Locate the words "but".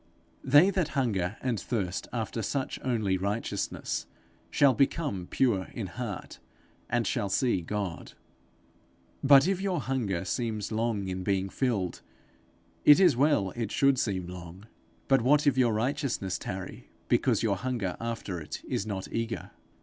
15.07-15.21